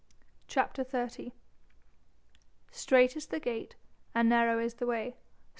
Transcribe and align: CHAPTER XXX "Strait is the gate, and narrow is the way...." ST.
CHAPTER 0.47 0.83
XXX 0.83 1.31
"Strait 2.71 3.15
is 3.15 3.27
the 3.27 3.39
gate, 3.39 3.75
and 4.15 4.27
narrow 4.29 4.57
is 4.57 4.73
the 4.73 4.87
way...." 4.87 5.09
ST. 5.11 5.19